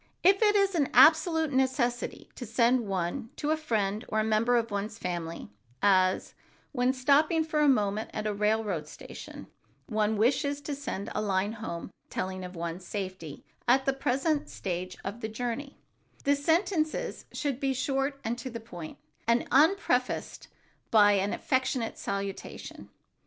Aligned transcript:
If 0.23 0.41
it 0.41 0.55
is 0.55 0.73
an 0.73 0.89
absolute 0.95 1.53
necessity 1.53 2.27
to 2.33 2.43
send 2.43 2.87
one 2.87 3.29
to 3.35 3.51
a 3.51 3.55
friend 3.55 4.03
or 4.07 4.19
a 4.19 4.23
member 4.23 4.57
of 4.57 4.71
one's 4.71 4.97
family, 4.97 5.51
as, 5.79 6.33
when 6.71 6.91
stopping 6.91 7.43
for 7.43 7.59
a 7.59 7.69
moment 7.69 8.09
at 8.11 8.25
a 8.25 8.33
railroad 8.33 8.87
station 8.87 9.45
one 9.85 10.17
wishes 10.17 10.59
to 10.61 10.73
send 10.73 11.11
a 11.13 11.21
line 11.21 11.51
home 11.51 11.91
telling 12.09 12.43
of 12.43 12.55
one's 12.55 12.83
safety 12.83 13.43
at 13.67 13.85
the 13.85 13.93
present 13.93 14.49
stage 14.49 14.97
of 15.03 15.21
the 15.21 15.29
journey, 15.29 15.77
the 16.23 16.35
sentences 16.35 17.25
should 17.31 17.59
be 17.59 17.71
short 17.71 18.19
and 18.23 18.39
to 18.39 18.49
the 18.49 18.59
point, 18.59 18.97
and 19.27 19.47
unprefaced 19.51 20.47
by 20.89 21.11
an 21.11 21.31
affectionate 21.31 21.99
salutation. 21.99 22.89